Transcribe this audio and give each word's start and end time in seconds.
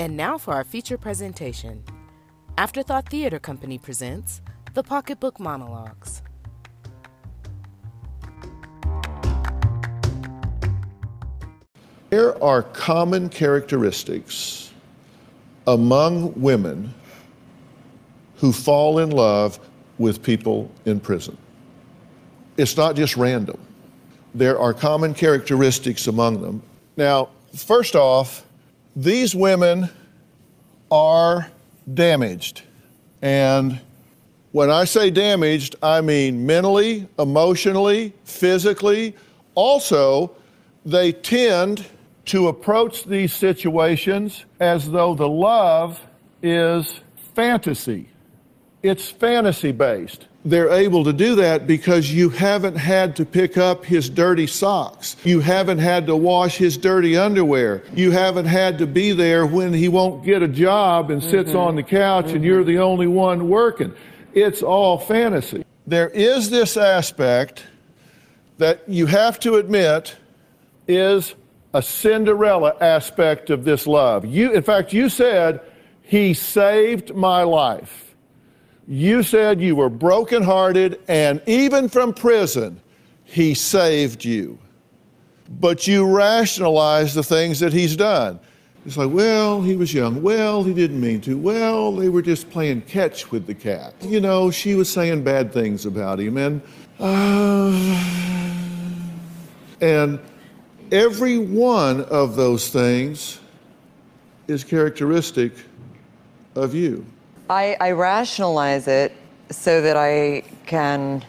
And 0.00 0.16
now 0.16 0.38
for 0.38 0.54
our 0.54 0.64
feature 0.64 0.96
presentation. 0.96 1.84
Afterthought 2.56 3.10
Theater 3.10 3.38
Company 3.38 3.76
presents 3.76 4.40
The 4.72 4.82
Pocketbook 4.82 5.38
Monologues. 5.38 6.22
There 12.08 12.42
are 12.42 12.62
common 12.62 13.28
characteristics 13.28 14.72
among 15.66 16.32
women 16.40 16.94
who 18.36 18.52
fall 18.52 19.00
in 19.00 19.10
love 19.10 19.60
with 19.98 20.22
people 20.22 20.72
in 20.86 20.98
prison. 20.98 21.36
It's 22.56 22.74
not 22.74 22.96
just 22.96 23.18
random. 23.18 23.60
There 24.34 24.58
are 24.58 24.72
common 24.72 25.12
characteristics 25.12 26.06
among 26.06 26.40
them. 26.40 26.62
Now, 26.96 27.28
first 27.54 27.94
off, 27.94 28.46
these 28.96 29.34
women 29.34 29.88
are 30.90 31.50
damaged. 31.92 32.62
And 33.22 33.80
when 34.52 34.70
I 34.70 34.84
say 34.84 35.10
damaged, 35.10 35.76
I 35.82 36.00
mean 36.00 36.44
mentally, 36.46 37.08
emotionally, 37.18 38.12
physically. 38.24 39.14
Also, 39.54 40.32
they 40.84 41.12
tend 41.12 41.86
to 42.26 42.48
approach 42.48 43.04
these 43.04 43.32
situations 43.32 44.44
as 44.58 44.90
though 44.90 45.14
the 45.14 45.28
love 45.28 46.00
is 46.42 47.00
fantasy. 47.34 48.08
It's 48.82 49.10
fantasy 49.10 49.72
based. 49.72 50.26
They're 50.42 50.70
able 50.70 51.04
to 51.04 51.12
do 51.12 51.34
that 51.34 51.66
because 51.66 52.10
you 52.10 52.30
haven't 52.30 52.76
had 52.76 53.14
to 53.16 53.26
pick 53.26 53.58
up 53.58 53.84
his 53.84 54.08
dirty 54.08 54.46
socks. 54.46 55.16
You 55.22 55.40
haven't 55.40 55.78
had 55.78 56.06
to 56.06 56.16
wash 56.16 56.56
his 56.56 56.78
dirty 56.78 57.14
underwear. 57.14 57.82
You 57.94 58.10
haven't 58.10 58.46
had 58.46 58.78
to 58.78 58.86
be 58.86 59.12
there 59.12 59.44
when 59.44 59.74
he 59.74 59.88
won't 59.88 60.24
get 60.24 60.42
a 60.42 60.48
job 60.48 61.10
and 61.10 61.22
sits 61.22 61.50
mm-hmm. 61.50 61.58
on 61.58 61.76
the 61.76 61.82
couch 61.82 62.26
mm-hmm. 62.26 62.36
and 62.36 62.44
you're 62.44 62.64
the 62.64 62.78
only 62.78 63.06
one 63.06 63.50
working. 63.50 63.92
It's 64.32 64.62
all 64.62 64.96
fantasy. 64.98 65.64
There 65.86 66.08
is 66.08 66.48
this 66.48 66.78
aspect 66.78 67.64
that 68.56 68.88
you 68.88 69.04
have 69.06 69.40
to 69.40 69.56
admit 69.56 70.16
is 70.88 71.34
a 71.74 71.82
Cinderella 71.82 72.76
aspect 72.80 73.50
of 73.50 73.64
this 73.64 73.86
love. 73.86 74.24
You, 74.24 74.52
in 74.52 74.62
fact, 74.62 74.92
you 74.92 75.10
said, 75.10 75.60
He 76.02 76.32
saved 76.32 77.14
my 77.14 77.42
life. 77.42 78.09
You 78.90 79.22
said 79.22 79.60
you 79.60 79.76
were 79.76 79.88
brokenhearted, 79.88 81.00
and 81.06 81.40
even 81.46 81.88
from 81.88 82.12
prison, 82.12 82.80
He 83.22 83.54
saved 83.54 84.24
you. 84.24 84.58
But 85.60 85.86
you 85.86 86.04
rationalize 86.04 87.14
the 87.14 87.22
things 87.22 87.60
that 87.60 87.72
He's 87.72 87.94
done. 87.94 88.40
It's 88.84 88.96
like, 88.96 89.12
well, 89.12 89.62
he 89.62 89.76
was 89.76 89.94
young. 89.94 90.22
Well, 90.22 90.64
he 90.64 90.74
didn't 90.74 91.00
mean 91.00 91.20
to. 91.20 91.38
Well, 91.38 91.94
they 91.94 92.08
were 92.08 92.22
just 92.22 92.50
playing 92.50 92.80
catch 92.80 93.30
with 93.30 93.46
the 93.46 93.54
cat. 93.54 93.94
You 94.00 94.20
know, 94.20 94.50
she 94.50 94.74
was 94.74 94.90
saying 94.90 95.22
bad 95.22 95.52
things 95.52 95.86
about 95.86 96.18
him. 96.18 96.36
And, 96.36 96.60
uh, 96.98 97.70
and 99.80 100.18
every 100.90 101.38
one 101.38 102.00
of 102.06 102.34
those 102.34 102.70
things 102.70 103.38
is 104.48 104.64
characteristic 104.64 105.52
of 106.56 106.74
you. 106.74 107.06
I, 107.50 107.76
I 107.80 107.90
rationalize 107.90 108.86
it 108.86 109.12
so 109.50 109.82
that 109.82 109.96
I 109.96 110.44
can, 110.66 111.24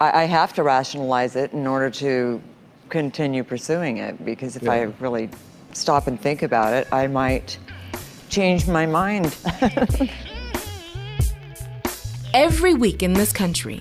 I, 0.00 0.22
I, 0.22 0.24
have 0.24 0.52
to 0.54 0.64
rationalize 0.64 1.36
it 1.36 1.52
in 1.52 1.64
order 1.64 1.90
to 1.90 2.42
continue 2.88 3.44
pursuing 3.44 3.98
it 3.98 4.24
because 4.24 4.56
if 4.56 4.64
yeah. 4.64 4.72
I 4.72 4.80
really 4.98 5.30
stop 5.74 6.08
and 6.08 6.20
think 6.20 6.42
about 6.42 6.74
it, 6.74 6.88
I 6.92 7.06
might 7.06 7.56
change 8.30 8.66
my 8.66 8.84
mind. 8.84 9.36
Every 12.34 12.74
week 12.74 13.00
in 13.04 13.12
this 13.12 13.32
country, 13.32 13.78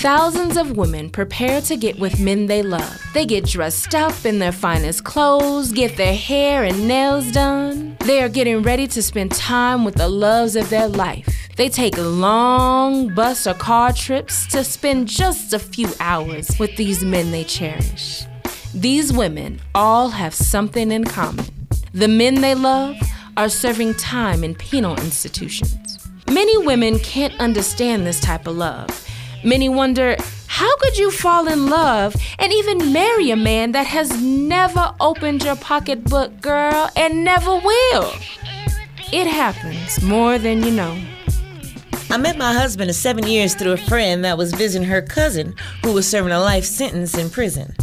thousands 0.00 0.56
of 0.56 0.76
women 0.76 1.10
prepare 1.10 1.60
to 1.60 1.76
get 1.76 1.98
with 1.98 2.20
men 2.20 2.46
they 2.46 2.62
love. 2.62 3.02
They 3.14 3.26
get 3.26 3.44
dressed 3.44 3.96
up 3.96 4.24
in 4.24 4.38
their 4.38 4.52
finest 4.52 5.02
clothes, 5.02 5.72
get 5.72 5.96
their 5.96 6.14
hair 6.14 6.62
and 6.62 6.86
nails 6.86 7.32
done. 7.32 7.96
They 8.04 8.22
are 8.22 8.28
getting 8.28 8.62
ready 8.62 8.86
to 8.86 9.02
spend 9.02 9.32
time 9.32 9.84
with 9.84 9.96
the 9.96 10.08
loves 10.08 10.54
of 10.54 10.70
their 10.70 10.86
life. 10.86 11.28
They 11.56 11.68
take 11.68 11.98
long 11.98 13.12
bus 13.12 13.48
or 13.48 13.54
car 13.54 13.92
trips 13.92 14.46
to 14.52 14.62
spend 14.62 15.08
just 15.08 15.52
a 15.52 15.58
few 15.58 15.88
hours 15.98 16.48
with 16.60 16.76
these 16.76 17.04
men 17.04 17.32
they 17.32 17.42
cherish. 17.42 18.22
These 18.72 19.12
women 19.12 19.60
all 19.74 20.10
have 20.10 20.32
something 20.32 20.92
in 20.92 21.04
common. 21.06 21.46
The 21.92 22.06
men 22.06 22.36
they 22.36 22.54
love 22.54 22.94
are 23.36 23.48
serving 23.48 23.94
time 23.94 24.44
in 24.44 24.54
penal 24.54 24.96
institutions. 25.00 26.08
Many 26.30 26.56
women 26.58 27.00
can't 27.00 27.34
understand 27.40 28.06
this 28.06 28.20
type 28.20 28.46
of 28.46 28.56
love 28.56 29.08
Many 29.44 29.68
wonder 29.68 30.16
how 30.48 30.76
could 30.78 30.98
you 30.98 31.12
fall 31.12 31.46
in 31.46 31.68
love 31.70 32.16
and 32.40 32.52
even 32.52 32.92
marry 32.92 33.30
a 33.30 33.36
man 33.36 33.70
that 33.72 33.86
has 33.86 34.20
never 34.20 34.92
opened 34.98 35.44
your 35.44 35.54
pocketbook, 35.54 36.40
girl, 36.40 36.90
and 36.96 37.22
never 37.22 37.54
will? 37.54 38.12
It 39.12 39.28
happens 39.28 40.02
more 40.02 40.38
than 40.38 40.64
you 40.64 40.72
know. 40.72 41.00
I 42.10 42.16
met 42.16 42.36
my 42.36 42.52
husband 42.52 42.90
of 42.90 42.96
seven 42.96 43.26
years 43.28 43.54
through 43.54 43.72
a 43.72 43.76
friend 43.76 44.24
that 44.24 44.36
was 44.36 44.52
visiting 44.52 44.88
her 44.88 45.02
cousin 45.02 45.54
who 45.84 45.92
was 45.92 46.08
serving 46.08 46.32
a 46.32 46.40
life 46.40 46.64
sentence 46.64 47.16
in 47.16 47.30
prison. 47.30 47.74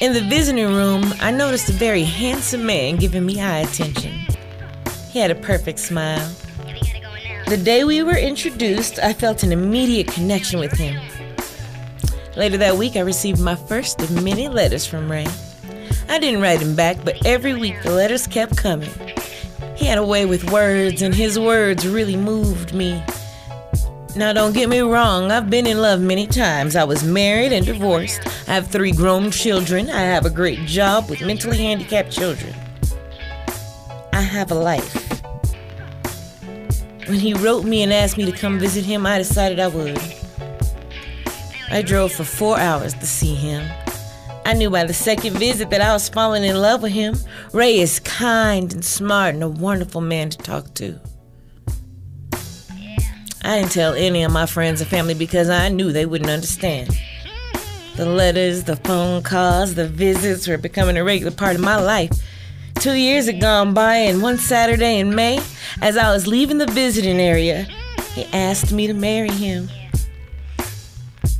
In 0.00 0.14
the 0.14 0.22
visiting 0.22 0.74
room, 0.74 1.14
I 1.20 1.30
noticed 1.30 1.68
a 1.68 1.72
very 1.72 2.02
handsome 2.02 2.66
man 2.66 2.96
giving 2.96 3.24
me 3.24 3.40
eye 3.40 3.58
attention. 3.58 4.12
He 5.10 5.20
had 5.20 5.30
a 5.30 5.36
perfect 5.36 5.78
smile 5.78 6.28
the 7.46 7.56
day 7.56 7.84
we 7.84 8.02
were 8.02 8.16
introduced, 8.16 8.98
I 8.98 9.12
felt 9.12 9.44
an 9.44 9.52
immediate 9.52 10.08
connection 10.08 10.58
with 10.58 10.72
him. 10.72 11.00
Later 12.36 12.56
that 12.58 12.76
week, 12.76 12.96
I 12.96 13.00
received 13.00 13.40
my 13.40 13.54
first 13.54 14.02
of 14.02 14.22
many 14.24 14.48
letters 14.48 14.84
from 14.84 15.10
Ray. 15.10 15.26
I 16.08 16.18
didn't 16.18 16.42
write 16.42 16.60
him 16.60 16.74
back, 16.74 16.96
but 17.04 17.24
every 17.24 17.54
week 17.54 17.80
the 17.84 17.92
letters 17.92 18.26
kept 18.26 18.56
coming. 18.56 18.90
He 19.76 19.86
had 19.86 19.98
a 19.98 20.04
way 20.04 20.26
with 20.26 20.50
words, 20.50 21.02
and 21.02 21.14
his 21.14 21.38
words 21.38 21.86
really 21.86 22.16
moved 22.16 22.74
me. 22.74 23.00
Now, 24.16 24.32
don't 24.32 24.52
get 24.52 24.68
me 24.68 24.80
wrong, 24.80 25.30
I've 25.30 25.48
been 25.48 25.68
in 25.68 25.80
love 25.80 26.00
many 26.00 26.26
times. 26.26 26.74
I 26.74 26.82
was 26.82 27.04
married 27.04 27.52
and 27.52 27.64
divorced. 27.64 28.22
I 28.48 28.54
have 28.54 28.66
three 28.66 28.90
grown 28.90 29.30
children. 29.30 29.88
I 29.88 30.00
have 30.00 30.26
a 30.26 30.30
great 30.30 30.60
job 30.66 31.08
with 31.08 31.20
mentally 31.20 31.58
handicapped 31.58 32.10
children. 32.10 32.54
I 34.12 34.20
have 34.20 34.50
a 34.50 34.54
life. 34.54 35.05
When 37.06 37.20
he 37.20 37.34
wrote 37.34 37.64
me 37.64 37.84
and 37.84 37.92
asked 37.92 38.18
me 38.18 38.24
to 38.24 38.32
come 38.32 38.58
visit 38.58 38.84
him, 38.84 39.06
I 39.06 39.18
decided 39.18 39.60
I 39.60 39.68
would. 39.68 40.00
I 41.70 41.82
drove 41.82 42.10
for 42.12 42.24
four 42.24 42.58
hours 42.58 42.94
to 42.94 43.06
see 43.06 43.34
him. 43.34 43.64
I 44.44 44.54
knew 44.54 44.70
by 44.70 44.84
the 44.84 44.94
second 44.94 45.34
visit 45.34 45.70
that 45.70 45.80
I 45.80 45.92
was 45.92 46.08
falling 46.08 46.42
in 46.42 46.56
love 46.56 46.82
with 46.82 46.92
him. 46.92 47.16
Ray 47.52 47.78
is 47.78 48.00
kind 48.00 48.72
and 48.72 48.84
smart 48.84 49.34
and 49.34 49.42
a 49.44 49.48
wonderful 49.48 50.00
man 50.00 50.30
to 50.30 50.38
talk 50.38 50.74
to. 50.74 51.00
I 53.42 53.60
didn't 53.60 53.70
tell 53.72 53.94
any 53.94 54.24
of 54.24 54.32
my 54.32 54.46
friends 54.46 54.80
and 54.80 54.90
family 54.90 55.14
because 55.14 55.48
I 55.48 55.68
knew 55.68 55.92
they 55.92 56.06
wouldn't 56.06 56.30
understand. 56.30 56.90
The 57.94 58.06
letters, 58.06 58.64
the 58.64 58.76
phone 58.76 59.22
calls, 59.22 59.76
the 59.76 59.88
visits 59.88 60.48
were 60.48 60.58
becoming 60.58 60.96
a 60.96 61.04
regular 61.04 61.32
part 61.32 61.54
of 61.54 61.62
my 61.62 61.76
life. 61.80 62.10
Two 62.86 62.94
years 62.94 63.26
had 63.26 63.40
gone 63.40 63.74
by, 63.74 63.96
and 63.96 64.22
one 64.22 64.38
Saturday 64.38 65.00
in 65.00 65.12
May, 65.12 65.40
as 65.82 65.96
I 65.96 66.12
was 66.12 66.28
leaving 66.28 66.58
the 66.58 66.68
visiting 66.68 67.18
area, 67.18 67.66
he 68.14 68.26
asked 68.26 68.70
me 68.70 68.86
to 68.86 68.94
marry 68.94 69.28
him. 69.28 69.68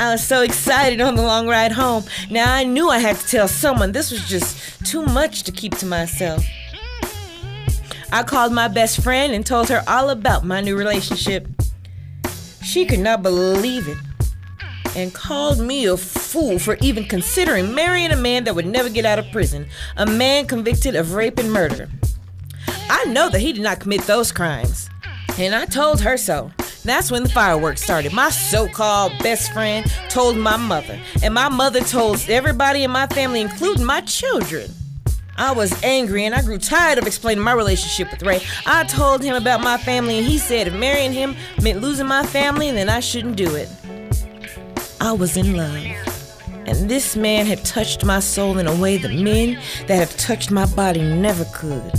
I 0.00 0.10
was 0.10 0.26
so 0.26 0.42
excited 0.42 1.00
on 1.00 1.14
the 1.14 1.22
long 1.22 1.46
ride 1.46 1.70
home. 1.70 2.02
Now 2.32 2.52
I 2.52 2.64
knew 2.64 2.90
I 2.90 2.98
had 2.98 3.14
to 3.14 3.28
tell 3.28 3.46
someone. 3.46 3.92
This 3.92 4.10
was 4.10 4.28
just 4.28 4.84
too 4.84 5.06
much 5.06 5.44
to 5.44 5.52
keep 5.52 5.76
to 5.76 5.86
myself. 5.86 6.44
I 8.10 8.24
called 8.24 8.52
my 8.52 8.66
best 8.66 9.00
friend 9.00 9.32
and 9.32 9.46
told 9.46 9.68
her 9.68 9.84
all 9.86 10.10
about 10.10 10.44
my 10.44 10.60
new 10.60 10.76
relationship. 10.76 11.46
She 12.64 12.86
could 12.86 12.98
not 12.98 13.22
believe 13.22 13.86
it 13.86 13.98
and 14.94 15.14
called 15.14 15.58
me 15.58 15.86
a 15.86 15.96
fool 15.96 16.58
for 16.58 16.76
even 16.80 17.04
considering 17.04 17.74
marrying 17.74 18.12
a 18.12 18.16
man 18.16 18.44
that 18.44 18.54
would 18.54 18.66
never 18.66 18.88
get 18.88 19.06
out 19.06 19.18
of 19.18 19.30
prison, 19.32 19.66
a 19.96 20.06
man 20.06 20.46
convicted 20.46 20.94
of 20.94 21.14
rape 21.14 21.38
and 21.38 21.52
murder. 21.52 21.88
I 22.88 23.04
know 23.06 23.28
that 23.30 23.40
he 23.40 23.52
did 23.52 23.62
not 23.62 23.80
commit 23.80 24.02
those 24.02 24.30
crimes. 24.30 24.88
And 25.38 25.54
I 25.54 25.66
told 25.66 26.00
her 26.00 26.16
so. 26.16 26.50
That's 26.84 27.10
when 27.10 27.24
the 27.24 27.28
fireworks 27.28 27.82
started. 27.82 28.12
My 28.12 28.30
so 28.30 28.68
called 28.68 29.12
best 29.18 29.52
friend 29.52 29.84
told 30.08 30.36
my 30.36 30.56
mother, 30.56 30.98
and 31.22 31.34
my 31.34 31.48
mother 31.48 31.80
told 31.80 32.24
everybody 32.28 32.84
in 32.84 32.92
my 32.92 33.08
family, 33.08 33.40
including 33.40 33.84
my 33.84 34.02
children. 34.02 34.70
I 35.36 35.52
was 35.52 35.82
angry 35.82 36.24
and 36.24 36.34
I 36.34 36.42
grew 36.42 36.58
tired 36.58 36.98
of 36.98 37.06
explaining 37.06 37.44
my 37.44 37.52
relationship 37.52 38.10
with 38.10 38.22
Ray. 38.22 38.40
I 38.64 38.84
told 38.84 39.22
him 39.22 39.34
about 39.34 39.60
my 39.62 39.76
family, 39.76 40.18
and 40.18 40.26
he 40.26 40.38
said 40.38 40.68
if 40.68 40.74
marrying 40.74 41.12
him 41.12 41.36
meant 41.60 41.82
losing 41.82 42.06
my 42.06 42.24
family, 42.24 42.70
then 42.70 42.88
I 42.88 43.00
shouldn't 43.00 43.36
do 43.36 43.54
it. 43.54 43.68
I 45.06 45.12
was 45.12 45.36
in 45.36 45.56
love. 45.56 45.86
And 46.66 46.90
this 46.90 47.14
man 47.14 47.46
had 47.46 47.64
touched 47.64 48.04
my 48.04 48.18
soul 48.18 48.58
in 48.58 48.66
a 48.66 48.74
way 48.74 48.96
that 48.96 49.12
men 49.12 49.56
that 49.86 50.00
have 50.00 50.16
touched 50.16 50.50
my 50.50 50.66
body 50.74 51.00
never 51.00 51.44
could. 51.54 51.92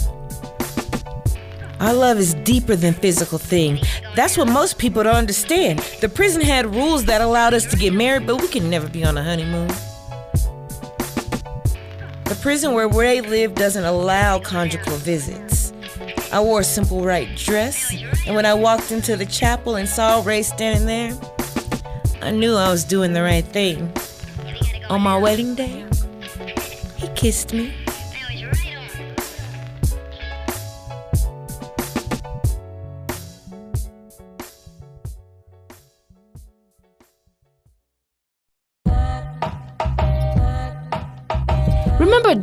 Our 1.79 1.93
love 1.93 2.17
is 2.17 2.33
deeper 2.33 2.75
than 2.75 2.93
physical 2.93 3.37
thing. 3.37 3.79
That's 4.13 4.37
what 4.37 4.49
most 4.49 4.77
people 4.77 5.03
don't 5.03 5.15
understand. 5.15 5.79
The 6.01 6.09
prison 6.09 6.41
had 6.41 6.65
rules 6.75 7.05
that 7.05 7.21
allowed 7.21 7.53
us 7.53 7.65
to 7.67 7.77
get 7.77 7.93
married, 7.93 8.27
but 8.27 8.41
we 8.41 8.49
can 8.49 8.69
never 8.69 8.89
be 8.89 9.05
on 9.05 9.17
a 9.17 9.23
honeymoon. 9.23 9.69
The 12.25 12.37
prison 12.41 12.73
where 12.73 12.89
Ray 12.89 13.21
lived 13.21 13.55
doesn't 13.55 13.85
allow 13.85 14.39
conjugal 14.39 14.97
visits. 14.97 15.71
I 16.33 16.41
wore 16.41 16.59
a 16.59 16.65
simple 16.65 16.99
white 16.99 17.37
dress, 17.37 17.95
and 18.25 18.35
when 18.35 18.45
I 18.45 18.53
walked 18.53 18.91
into 18.91 19.15
the 19.15 19.25
chapel 19.25 19.77
and 19.77 19.87
saw 19.87 20.21
Ray 20.25 20.41
standing 20.41 20.85
there, 20.85 21.36
I 22.21 22.31
knew 22.31 22.55
I 22.55 22.69
was 22.69 22.83
doing 22.83 23.13
the 23.13 23.21
right 23.21 23.45
thing. 23.45 23.91
On 24.89 25.01
my 25.01 25.17
wedding 25.17 25.55
day, 25.55 25.85
he 26.97 27.07
kissed 27.09 27.53
me. 27.53 27.73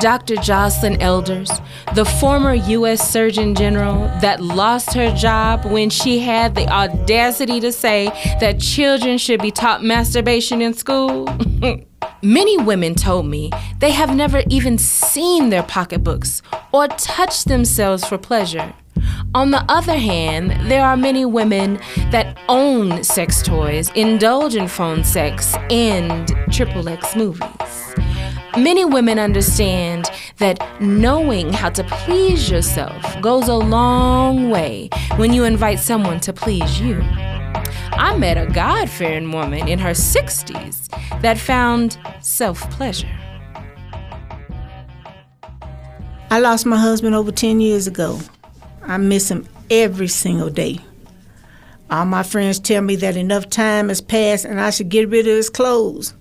Dr. 0.04 0.34
Joycelyn 0.34 1.00
Elders, 1.00 1.50
the 1.94 2.04
former 2.04 2.52
U.S. 2.52 3.10
Surgeon 3.10 3.54
General 3.54 4.00
that 4.20 4.42
lost 4.42 4.92
her 4.92 5.10
job 5.14 5.64
when 5.64 5.88
she 5.88 6.18
had 6.18 6.54
the 6.54 6.68
audacity 6.68 7.58
to 7.60 7.72
say 7.72 8.08
that 8.38 8.60
children 8.60 9.16
should 9.16 9.40
be 9.40 9.50
taught 9.50 9.82
masturbation 9.82 10.60
in 10.60 10.74
school? 10.74 11.26
Many 12.22 12.58
women 12.58 12.94
told 12.94 13.24
me 13.24 13.50
they 13.78 13.92
have 13.92 14.14
never 14.14 14.42
even 14.50 14.76
seen 14.76 15.48
their 15.48 15.62
pocketbooks 15.62 16.42
or 16.70 16.86
touched 16.86 17.48
themselves 17.48 18.04
for 18.04 18.18
pleasure. 18.18 18.74
On 19.34 19.52
the 19.52 19.64
other 19.70 19.96
hand, 19.96 20.70
there 20.70 20.84
are 20.84 20.98
many 20.98 21.24
women 21.24 21.80
that 22.10 22.38
own 22.50 23.02
sex 23.02 23.40
toys, 23.42 23.90
indulge 23.94 24.54
in 24.54 24.68
phone 24.68 25.02
sex, 25.02 25.54
and 25.70 26.28
triple 26.52 26.90
X 26.90 27.16
movies. 27.16 27.94
Many 28.56 28.84
women 28.84 29.18
understand 29.18 30.08
that 30.38 30.80
knowing 30.80 31.52
how 31.52 31.70
to 31.70 31.82
please 31.82 32.48
yourself 32.48 33.20
goes 33.20 33.48
a 33.48 33.56
long 33.56 34.48
way 34.48 34.90
when 35.16 35.32
you 35.32 35.42
invite 35.42 35.80
someone 35.80 36.20
to 36.20 36.32
please 36.32 36.80
you. 36.80 37.00
I 37.96 38.16
met 38.16 38.38
a 38.38 38.46
God 38.52 38.88
fearing 38.88 39.32
woman 39.32 39.66
in 39.66 39.80
her 39.80 39.90
60s 39.90 40.88
that 41.20 41.36
found 41.36 41.98
self 42.20 42.60
pleasure. 42.70 43.10
I 46.30 46.38
lost 46.38 46.64
my 46.64 46.76
husband 46.76 47.16
over 47.16 47.32
10 47.32 47.58
years 47.58 47.88
ago. 47.88 48.20
I 48.82 48.98
miss 48.98 49.28
him 49.28 49.48
every 49.68 50.08
single 50.08 50.50
day. 50.50 50.78
All 51.90 52.04
my 52.04 52.22
friends 52.22 52.60
tell 52.60 52.82
me 52.82 52.94
that 52.96 53.16
enough 53.16 53.50
time 53.50 53.88
has 53.88 54.00
passed 54.00 54.44
and 54.44 54.60
I 54.60 54.70
should 54.70 54.90
get 54.90 55.08
rid 55.08 55.26
of 55.26 55.34
his 55.34 55.50
clothes. 55.50 56.14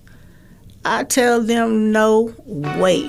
I 0.85 1.05
tell 1.05 1.41
them 1.41 1.93
no 1.93 2.33
way. 2.77 3.07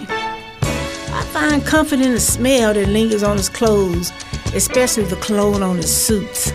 I 0.60 1.28
find 1.32 1.64
comfort 1.66 2.00
in 2.00 2.12
the 2.12 2.20
smell 2.20 2.72
that 2.72 2.88
lingers 2.88 3.24
on 3.24 3.36
his 3.36 3.48
clothes, 3.48 4.12
especially 4.54 5.02
the 5.04 5.16
cologne 5.16 5.60
on 5.60 5.78
his 5.78 5.94
suits. 5.94 6.52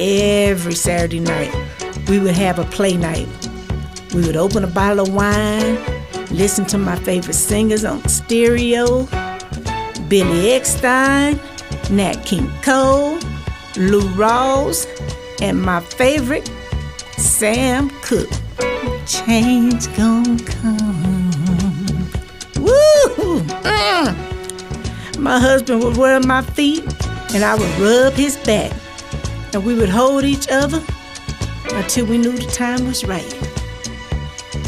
Every 0.00 0.74
Saturday 0.74 1.20
night, 1.20 1.54
we 2.08 2.18
would 2.18 2.34
have 2.34 2.58
a 2.58 2.64
play 2.64 2.96
night. 2.96 3.28
We 4.12 4.26
would 4.26 4.36
open 4.36 4.64
a 4.64 4.68
bottle 4.68 5.06
of 5.06 5.14
wine, 5.14 5.78
listen 6.32 6.64
to 6.66 6.78
my 6.78 6.96
favorite 6.96 7.34
singers 7.34 7.84
on 7.84 8.06
stereo 8.08 9.04
Billy 10.08 10.58
Eckstine, 10.58 11.38
Nat 11.90 12.16
King 12.24 12.50
Cole, 12.62 13.18
Lou 13.76 14.02
Rawls, 14.16 14.88
and 15.40 15.62
my 15.62 15.80
favorite, 15.80 16.50
Sam 17.16 17.90
Cooke 18.02 18.43
change 19.06 19.94
gon' 19.96 20.38
come. 20.38 21.30
Woo! 22.56 23.40
Mm. 23.62 25.18
My 25.18 25.38
husband 25.38 25.82
would 25.84 25.96
wear 25.96 26.20
my 26.20 26.42
feet, 26.42 26.84
and 27.34 27.44
I 27.44 27.54
would 27.54 27.78
rub 27.78 28.14
his 28.14 28.36
back, 28.38 28.72
and 29.52 29.64
we 29.64 29.74
would 29.74 29.88
hold 29.88 30.24
each 30.24 30.48
other 30.50 30.82
until 31.72 32.06
we 32.06 32.18
knew 32.18 32.32
the 32.32 32.50
time 32.50 32.86
was 32.86 33.04
right. 33.04 33.32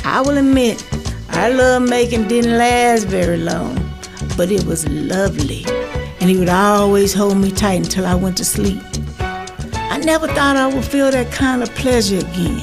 I 0.04 0.20
will 0.20 0.36
admit, 0.36 0.84
our 1.30 1.50
love 1.50 1.88
making 1.88 2.28
didn't 2.28 2.58
last 2.58 3.06
very 3.06 3.38
long, 3.38 3.74
but 4.36 4.50
it 4.50 4.64
was 4.64 4.86
lovely, 4.88 5.64
and 6.20 6.28
he 6.28 6.36
would 6.36 6.50
always 6.50 7.14
hold 7.14 7.38
me 7.38 7.50
tight 7.50 7.84
until 7.84 8.06
I 8.06 8.14
went 8.14 8.36
to 8.38 8.44
sleep. 8.44 8.82
I 9.18 9.98
never 9.98 10.26
thought 10.28 10.56
I 10.56 10.66
would 10.66 10.84
feel 10.84 11.10
that 11.10 11.32
kind 11.32 11.62
of 11.62 11.74
pleasure 11.74 12.18
again 12.18 12.60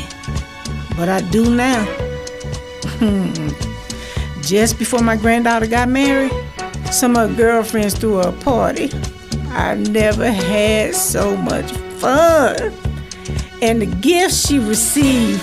but 0.96 1.10
I 1.10 1.22
do 1.30 1.56
now. 1.56 1.86
Hmm. 3.00 3.50
Just 4.42 4.78
before 4.78 5.02
my 5.02 5.16
granddaughter 5.16 5.68
got 5.68 5.90
married, 5.90 6.32
some 6.92 7.16
of 7.16 7.30
her 7.30 7.36
girlfriends 7.36 7.98
threw 7.98 8.20
a 8.20 8.32
party. 8.32 8.92
I 9.52 9.76
never 9.76 10.32
had 10.32 10.96
so 10.96 11.36
much 11.38 11.72
fun. 12.00 12.74
And 13.62 13.82
the 13.82 13.86
gifts 14.02 14.48
she 14.48 14.60
received, 14.60 15.42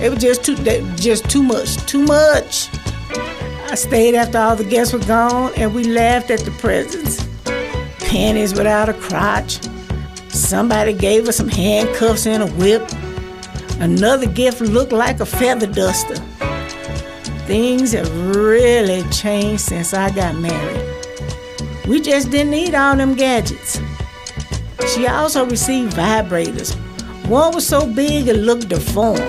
it 0.00 0.10
was 0.10 0.20
just 0.20 0.44
too 0.44 0.56
just 0.96 1.28
too 1.30 1.42
much, 1.42 1.76
too 1.86 2.02
much. 2.02 2.68
I 3.70 3.76
stayed 3.76 4.14
after 4.14 4.38
all 4.38 4.56
the 4.56 4.64
guests 4.64 4.92
were 4.92 5.00
gone 5.00 5.52
and 5.56 5.74
we 5.74 5.84
laughed 5.84 6.30
at 6.30 6.40
the 6.40 6.50
presents. 6.52 7.26
Panties 7.98 8.52
without 8.54 8.88
a 8.88 8.94
crotch. 8.94 9.58
Somebody 10.28 10.92
gave 10.92 11.28
us 11.28 11.36
some 11.36 11.48
handcuffs 11.48 12.26
and 12.26 12.42
a 12.42 12.46
whip. 12.52 12.82
Another 13.80 14.26
gift 14.26 14.60
looked 14.60 14.92
like 14.92 15.20
a 15.20 15.26
feather 15.26 15.66
duster. 15.66 16.16
Things 17.46 17.92
have 17.92 18.36
really 18.36 19.02
changed 19.10 19.62
since 19.62 19.92
I 19.92 20.10
got 20.10 20.36
married. 20.36 20.82
We 21.86 22.00
just 22.00 22.30
didn't 22.30 22.50
need 22.50 22.74
all 22.74 22.96
them 22.96 23.14
gadgets. 23.14 23.80
She 24.94 25.06
also 25.06 25.44
received 25.44 25.92
vibrators. 25.94 26.74
One 27.28 27.54
was 27.54 27.66
so 27.66 27.86
big 27.86 28.28
it 28.28 28.36
looked 28.36 28.68
deformed. 28.68 29.20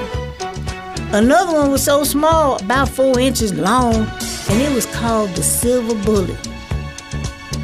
Another 1.11 1.53
one 1.53 1.71
was 1.71 1.83
so 1.83 2.03
small, 2.03 2.61
about 2.61 2.89
four 2.89 3.19
inches 3.19 3.53
long, 3.53 3.95
and 4.49 4.61
it 4.61 4.73
was 4.73 4.85
called 4.87 5.29
the 5.31 5.43
Silver 5.43 5.95
Bullet. 6.05 6.37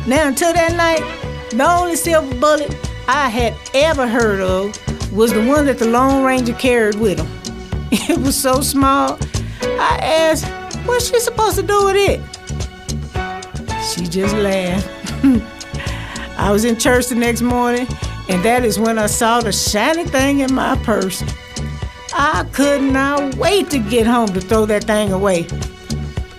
Now, 0.08 0.28
until 0.28 0.52
that 0.54 0.76
night, 0.76 1.04
the 1.52 1.70
only 1.70 1.96
silver 1.96 2.34
bullet 2.40 2.76
I 3.08 3.30
had 3.30 3.54
ever 3.74 4.08
heard 4.08 4.40
of 4.40 4.76
was 5.12 5.34
the 5.34 5.44
one 5.46 5.66
that 5.66 5.78
the 5.78 5.88
Lone 5.88 6.24
Ranger 6.24 6.54
carried 6.54 6.96
with 6.96 7.20
him. 7.20 7.28
It 8.10 8.18
was 8.20 8.42
so 8.42 8.62
small, 8.62 9.20
I 9.62 10.00
asked, 10.02 10.46
what's 10.86 11.10
she 11.10 11.20
supposed 11.20 11.58
to 11.58 11.64
do 11.64 11.86
with 11.86 11.98
it? 11.98 12.22
She 13.90 14.08
just 14.08 14.34
laughed. 14.36 14.88
I 16.38 16.52
was 16.52 16.64
in 16.64 16.78
church 16.78 17.08
the 17.08 17.16
next 17.16 17.42
morning, 17.42 17.88
and 18.30 18.44
that 18.46 18.64
is 18.64 18.80
when 18.80 18.98
I 18.98 19.08
saw 19.08 19.42
the 19.42 19.52
shiny 19.52 20.06
thing 20.06 20.40
in 20.40 20.54
my 20.54 20.78
purse. 20.84 21.22
I 22.14 22.46
could 22.54 22.82
not 22.82 23.36
wait 23.36 23.70
to 23.72 23.80
get 23.80 24.08
home 24.08 24.30
to 24.30 24.42
throw 24.42 24.66
that 24.68 24.86
thing 24.86 25.12
away. 25.12 25.44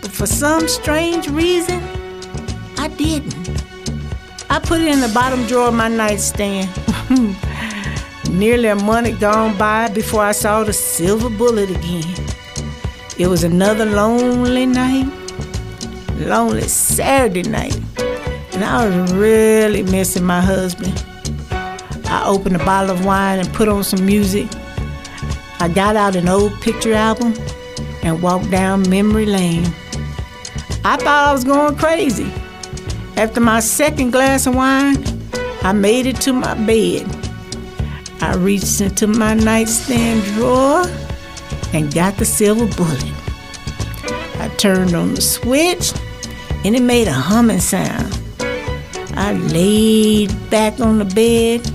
But 0.00 0.11
for 0.11 0.26
some 0.26 0.69
strange 0.69 1.29
reason, 1.29 1.83
I 2.79 2.88
didn't. 2.88 3.62
I 4.49 4.59
put 4.59 4.81
it 4.81 4.88
in 4.88 5.00
the 5.00 5.11
bottom 5.14 5.47
drawer 5.47 5.69
of 5.69 5.75
my 5.75 5.88
nightstand. 5.88 6.71
Nearly 8.33 8.69
a 8.69 8.75
month 8.75 9.21
gone 9.21 9.59
by 9.59 9.91
before 9.91 10.23
I 10.23 10.33
saw 10.33 10.65
the 10.65 10.73
silver 10.73 11.29
bullet 11.29 11.69
again. 11.71 12.15
It 13.19 13.27
was 13.27 13.45
another 13.45 13.85
lonely 13.85 14.65
night, 14.65 15.07
lonely 16.17 16.62
Saturday 16.62 17.43
night, 17.43 17.79
and 18.55 18.65
I 18.65 18.89
was 18.89 19.12
really 19.12 19.83
missing 19.83 20.25
my 20.25 20.41
husband. 20.41 21.05
I 22.07 22.25
opened 22.27 22.57
a 22.57 22.65
bottle 22.65 22.97
of 22.97 23.05
wine 23.05 23.39
and 23.39 23.53
put 23.53 23.69
on 23.69 23.85
some 23.85 24.07
music. 24.07 24.49
I 25.61 25.69
got 25.69 25.95
out 25.95 26.17
an 26.17 26.27
old 26.27 26.59
picture 26.62 26.95
album 26.95 27.35
and 28.03 28.23
walked 28.23 28.51
down 28.51 28.89
memory 28.89 29.27
lane. 29.27 29.67
I 30.85 30.97
thought 30.97 31.29
I 31.29 31.33
was 31.35 31.45
going 31.45 31.77
crazy. 31.77 32.33
After 33.19 33.41
my 33.41 33.61
second 33.61 34.11
glass 34.11 34.47
of 34.47 34.55
wine, 34.55 34.97
I 35.61 35.73
made 35.73 36.07
it 36.07 36.17
to 36.23 36.33
my 36.33 36.55
bed. 36.55 37.12
I 38.23 38.37
reached 38.37 38.81
into 38.81 39.09
my 39.09 39.35
nightstand 39.35 40.23
drawer 40.35 40.85
and 41.73 41.93
got 41.93 42.17
the 42.19 42.25
silver 42.25 42.67
bullet. 42.76 43.12
I 44.38 44.49
turned 44.59 44.95
on 44.95 45.14
the 45.14 45.21
switch 45.21 45.93
and 46.64 46.76
it 46.76 46.83
made 46.83 47.09
a 47.09 47.12
humming 47.12 47.59
sound. 47.59 48.17
I 49.17 49.33
laid 49.33 50.31
back 50.50 50.79
on 50.79 51.00
the 51.00 51.05
bed, 51.05 51.69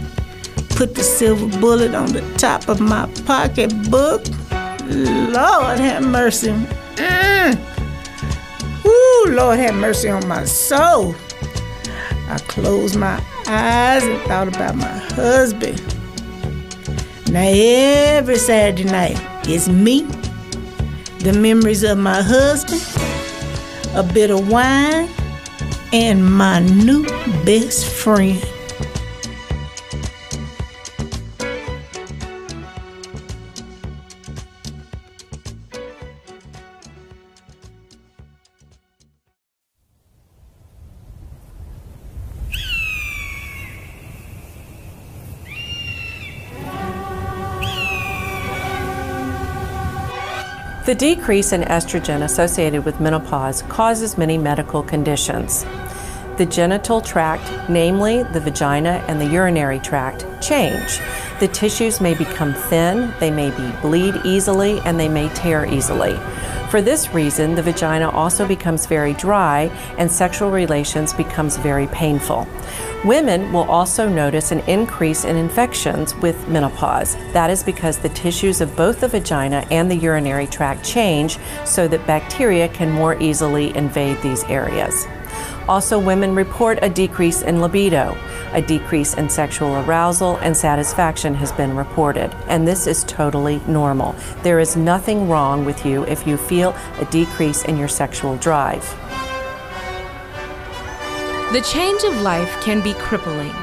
put 0.70 0.96
the 0.96 1.04
silver 1.04 1.60
bullet 1.60 1.94
on 1.94 2.13
the 2.13 2.22
top 2.38 2.70
of 2.70 2.80
my 2.80 3.08
pocketbook. 3.25 4.25
Lord 4.88 5.80
have 5.80 6.06
mercy. 6.06 6.54
Mm. 6.96 7.60
Woo, 8.86 9.36
Lord 9.36 9.60
have 9.60 9.75
mercy 9.75 10.08
on 10.08 10.25
my 10.30 10.46
soul. 10.46 11.13
I 12.30 12.39
closed 12.48 12.96
my 12.96 13.22
eyes 13.48 14.06
and 14.06 14.22
thought 14.22 14.48
about 14.48 14.77
my 14.77 14.98
husband. 15.13 15.97
Now 17.38 17.51
every 17.53 18.38
Saturday 18.38 18.86
night, 18.86 19.15
it's 19.48 19.70
me, 19.70 20.01
the 21.20 21.38
memories 21.39 21.84
of 21.84 22.00
my 22.00 22.20
husband, 22.20 22.82
a 23.94 24.01
bit 24.01 24.32
of 24.32 24.50
wine, 24.50 25.08
and 25.94 26.25
my 26.25 26.62
new 26.62 27.03
best 27.46 27.86
friend. 27.86 28.44
The 50.88 50.96
decrease 50.96 51.51
in 51.51 51.63
estrogen 51.63 52.24
associated 52.24 52.86
with 52.86 53.01
menopause 53.01 53.62
causes 53.63 54.17
many 54.17 54.38
medical 54.38 54.82
conditions. 54.82 55.65
The 56.38 56.46
genital 56.46 57.01
tract, 57.01 57.67
namely 57.67 58.22
the 58.22 58.39
vagina 58.39 59.03
and 59.08 59.20
the 59.20 59.25
urinary 59.25 59.79
tract, 59.79 60.24
change. 60.39 61.00
The 61.39 61.48
tissues 61.48 62.00
may 62.00 62.13
become 62.13 62.53
thin, 62.53 63.12
they 63.20 63.32
may 63.32 63.50
bleed 63.82 64.22
easily, 64.24 64.79
and 64.82 65.00
they 65.00 65.10
may 65.10 65.29
tear 65.29 65.65
easily. 65.65 66.15
For 66.70 66.79
this 66.79 67.12
reason, 67.12 67.56
the 67.56 67.63
vagina 67.63 68.10
also 68.12 68.48
becomes 68.48 68.86
very 68.86 69.13
dry 69.13 69.72
and 69.98 70.12
sexual 70.12 70.51
relations 70.51 71.12
becomes 71.12 71.58
very 71.58 71.88
painful. 71.88 72.48
Women 73.03 73.51
will 73.51 73.63
also 73.63 74.08
notice 74.08 74.51
an 74.51 74.60
increase 74.62 75.25
in 75.25 75.38
infections 75.38 76.13
with 76.15 76.48
menopause. 76.50 77.15
That 77.34 77.50
is 77.50 77.63
because 77.63 77.98
the 77.98 78.10
tissues 78.10 78.62
of 78.62 78.75
both 78.75 79.00
the 79.00 79.08
vagina 79.08 79.65
and 79.72 79.89
the 79.89 79.96
urinary 79.96 80.46
tract 80.46 80.84
change 80.84 81.39
so 81.65 81.88
that 81.88 82.06
bacteria 82.06 82.67
can 82.67 82.91
more 82.91 83.20
easily 83.20 83.75
invade 83.75 84.22
these 84.22 84.44
areas. 84.44 85.08
Also, 85.68 86.00
women 86.00 86.34
report 86.34 86.80
a 86.82 86.90
decrease 86.90 87.42
in 87.42 87.62
libido. 87.62 88.18
A 88.54 88.62
decrease 88.62 89.16
in 89.16 89.30
sexual 89.30 89.76
arousal 89.76 90.38
and 90.38 90.56
satisfaction 90.56 91.36
has 91.36 91.52
been 91.52 91.76
reported, 91.76 92.34
and 92.48 92.66
this 92.66 92.88
is 92.88 93.04
totally 93.04 93.62
normal. 93.68 94.16
There 94.44 94.60
is 94.60 94.78
nothing 94.78 95.28
wrong 95.28 95.66
with 95.66 95.86
you 95.86 96.06
if 96.06 96.26
you 96.26 96.38
feel 96.38 96.74
a 97.00 97.06
decrease 97.06 97.66
in 97.66 97.78
your 97.78 97.90
sexual 97.90 98.38
drive. 98.38 98.84
The 101.52 101.62
change 101.62 102.04
of 102.04 102.22
life 102.22 102.52
can 102.62 102.82
be 102.82 102.94
crippling. 102.94 103.54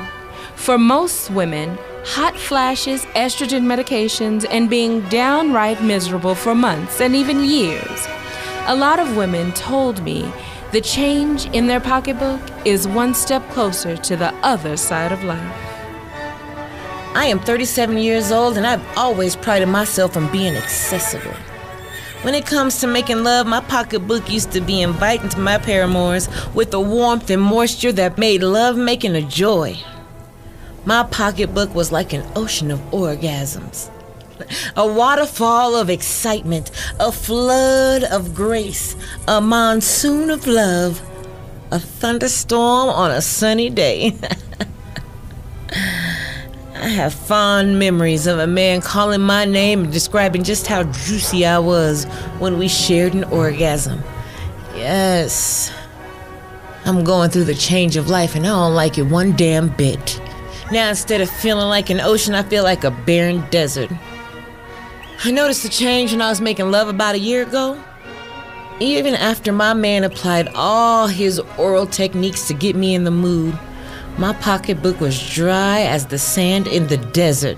For 0.56 0.76
most 0.76 1.30
women, 1.30 1.78
hot 2.04 2.36
flashes, 2.36 3.04
estrogen 3.14 3.64
medications, 3.64 4.46
and 4.50 4.68
being 4.68 5.00
downright 5.08 5.82
miserable 5.82 6.34
for 6.34 6.54
months 6.54 7.00
and 7.00 7.14
even 7.14 7.44
years. 7.44 8.06
A 8.66 8.74
lot 8.74 8.98
of 8.98 9.16
women 9.16 9.52
told 9.52 10.02
me 10.02 10.30
the 10.74 10.80
change 10.80 11.46
in 11.54 11.68
their 11.68 11.78
pocketbook 11.78 12.40
is 12.64 12.88
one 12.88 13.14
step 13.14 13.48
closer 13.50 13.96
to 13.96 14.16
the 14.16 14.34
other 14.42 14.76
side 14.76 15.12
of 15.12 15.22
life. 15.22 15.56
I 17.14 17.26
am 17.26 17.38
37 17.38 17.96
years 17.96 18.32
old 18.32 18.56
and 18.56 18.66
I've 18.66 18.84
always 18.98 19.36
prided 19.36 19.68
myself 19.68 20.16
on 20.16 20.32
being 20.32 20.56
accessible. 20.56 21.36
When 22.22 22.34
it 22.34 22.44
comes 22.44 22.80
to 22.80 22.88
making 22.88 23.22
love, 23.22 23.46
my 23.46 23.60
pocketbook 23.60 24.28
used 24.28 24.50
to 24.50 24.60
be 24.60 24.82
inviting 24.82 25.28
to 25.28 25.38
my 25.38 25.58
paramours 25.58 26.28
with 26.54 26.72
the 26.72 26.80
warmth 26.80 27.30
and 27.30 27.40
moisture 27.40 27.92
that 27.92 28.18
made 28.18 28.42
love 28.42 28.76
making 28.76 29.14
a 29.14 29.22
joy. 29.22 29.76
My 30.84 31.04
pocketbook 31.04 31.72
was 31.72 31.92
like 31.92 32.12
an 32.12 32.26
ocean 32.34 32.72
of 32.72 32.80
orgasms, 32.90 33.90
a 34.76 34.86
waterfall 34.86 35.76
of 35.76 35.90
excitement, 35.90 36.70
a 37.00 37.10
flood 37.12 38.04
of 38.04 38.34
grace, 38.34 38.96
a 39.28 39.40
monsoon 39.40 40.30
of 40.30 40.46
love, 40.46 41.02
a 41.70 41.78
thunderstorm 41.78 42.88
on 42.88 43.10
a 43.10 43.20
sunny 43.20 43.70
day. 43.70 44.16
I 46.74 46.88
have 46.88 47.14
fond 47.14 47.78
memories 47.78 48.26
of 48.26 48.38
a 48.38 48.46
man 48.46 48.80
calling 48.82 49.22
my 49.22 49.44
name 49.44 49.84
and 49.84 49.92
describing 49.92 50.42
just 50.44 50.66
how 50.66 50.82
juicy 50.82 51.46
I 51.46 51.58
was 51.58 52.04
when 52.38 52.58
we 52.58 52.68
shared 52.68 53.14
an 53.14 53.24
orgasm. 53.24 54.02
Yes. 54.74 55.72
I'm 56.84 57.02
going 57.02 57.30
through 57.30 57.44
the 57.44 57.54
change 57.54 57.96
of 57.96 58.10
life 58.10 58.34
and 58.34 58.44
I 58.44 58.50
don't 58.50 58.74
like 58.74 58.98
it 58.98 59.04
one 59.04 59.34
damn 59.34 59.68
bit. 59.68 60.20
Now, 60.70 60.90
instead 60.90 61.20
of 61.20 61.30
feeling 61.30 61.68
like 61.68 61.88
an 61.88 62.00
ocean, 62.00 62.34
I 62.34 62.42
feel 62.42 62.64
like 62.64 62.84
a 62.84 62.90
barren 62.90 63.44
desert. 63.50 63.90
I 65.22 65.30
noticed 65.30 65.62
the 65.62 65.68
change 65.68 66.12
when 66.12 66.20
I 66.20 66.28
was 66.28 66.40
making 66.40 66.70
love 66.70 66.88
about 66.88 67.14
a 67.14 67.18
year 67.18 67.42
ago. 67.42 67.82
Even 68.80 69.14
after 69.14 69.52
my 69.52 69.72
man 69.72 70.02
applied 70.02 70.48
all 70.54 71.06
his 71.06 71.38
oral 71.56 71.86
techniques 71.86 72.48
to 72.48 72.54
get 72.54 72.74
me 72.74 72.94
in 72.94 73.04
the 73.04 73.10
mood, 73.10 73.56
my 74.18 74.32
pocketbook 74.34 75.00
was 75.00 75.32
dry 75.32 75.82
as 75.82 76.06
the 76.06 76.18
sand 76.18 76.66
in 76.66 76.88
the 76.88 76.96
desert. 76.96 77.56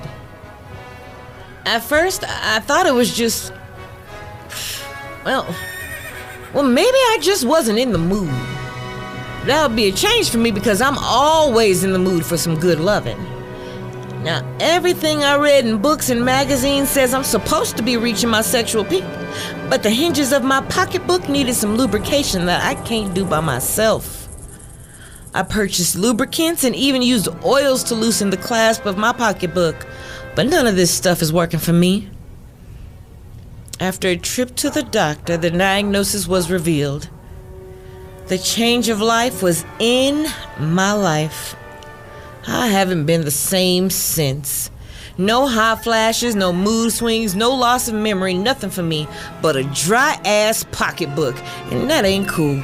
At 1.64 1.82
first, 1.82 2.22
I 2.24 2.60
thought 2.60 2.86
it 2.86 2.94
was 2.94 3.16
just. 3.16 3.52
Well, 5.24 5.46
well, 6.54 6.62
maybe 6.62 6.86
I 6.86 7.18
just 7.20 7.44
wasn't 7.44 7.78
in 7.78 7.92
the 7.92 7.98
mood. 7.98 8.30
That 9.46 9.66
would 9.66 9.76
be 9.76 9.88
a 9.88 9.92
change 9.92 10.30
for 10.30 10.38
me 10.38 10.50
because 10.50 10.80
I'm 10.80 10.98
always 10.98 11.82
in 11.82 11.92
the 11.92 11.98
mood 11.98 12.24
for 12.24 12.36
some 12.36 12.58
good 12.58 12.78
loving. 12.78 13.18
Now, 14.26 14.44
everything 14.58 15.22
I 15.22 15.36
read 15.36 15.66
in 15.66 15.80
books 15.80 16.10
and 16.10 16.24
magazines 16.24 16.90
says 16.90 17.14
I'm 17.14 17.22
supposed 17.22 17.76
to 17.76 17.82
be 17.84 17.96
reaching 17.96 18.28
my 18.28 18.40
sexual 18.40 18.84
peak, 18.84 19.04
but 19.70 19.84
the 19.84 19.90
hinges 19.90 20.32
of 20.32 20.42
my 20.42 20.62
pocketbook 20.62 21.28
needed 21.28 21.54
some 21.54 21.76
lubrication 21.76 22.46
that 22.46 22.64
I 22.64 22.74
can't 22.82 23.14
do 23.14 23.24
by 23.24 23.38
myself. 23.38 24.26
I 25.32 25.44
purchased 25.44 25.94
lubricants 25.94 26.64
and 26.64 26.74
even 26.74 27.02
used 27.02 27.28
oils 27.44 27.84
to 27.84 27.94
loosen 27.94 28.30
the 28.30 28.36
clasp 28.36 28.84
of 28.84 28.98
my 28.98 29.12
pocketbook, 29.12 29.86
but 30.34 30.48
none 30.48 30.66
of 30.66 30.74
this 30.74 30.92
stuff 30.92 31.22
is 31.22 31.32
working 31.32 31.60
for 31.60 31.72
me. 31.72 32.10
After 33.78 34.08
a 34.08 34.16
trip 34.16 34.56
to 34.56 34.70
the 34.70 34.82
doctor, 34.82 35.36
the 35.36 35.50
diagnosis 35.50 36.26
was 36.26 36.50
revealed. 36.50 37.08
The 38.26 38.38
change 38.38 38.88
of 38.88 39.00
life 39.00 39.40
was 39.40 39.64
in 39.78 40.26
my 40.58 40.94
life. 40.94 41.54
I 42.46 42.68
haven't 42.68 43.06
been 43.06 43.24
the 43.24 43.30
same 43.30 43.90
since. 43.90 44.70
No 45.18 45.46
hot 45.46 45.82
flashes, 45.82 46.36
no 46.36 46.52
mood 46.52 46.92
swings, 46.92 47.34
no 47.34 47.54
loss 47.54 47.88
of 47.88 47.94
memory, 47.94 48.34
nothing 48.34 48.70
for 48.70 48.82
me 48.82 49.08
but 49.42 49.56
a 49.56 49.64
dry 49.64 50.20
ass 50.24 50.64
pocketbook, 50.70 51.36
and 51.70 51.90
that 51.90 52.04
ain't 52.04 52.28
cool. 52.28 52.62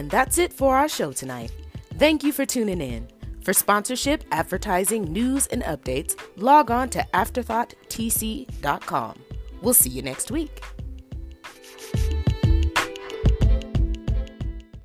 And 0.00 0.10
that's 0.10 0.38
it 0.38 0.50
for 0.50 0.76
our 0.76 0.88
show 0.88 1.12
tonight. 1.12 1.52
Thank 1.98 2.24
you 2.24 2.32
for 2.32 2.46
tuning 2.46 2.80
in. 2.80 3.06
For 3.42 3.52
sponsorship, 3.52 4.24
advertising, 4.32 5.12
news, 5.12 5.46
and 5.48 5.62
updates, 5.64 6.18
log 6.36 6.70
on 6.70 6.88
to 6.90 7.04
AfterthoughtTC.com. 7.12 9.18
We'll 9.60 9.74
see 9.74 9.90
you 9.90 10.00
next 10.00 10.30
week. 10.30 10.62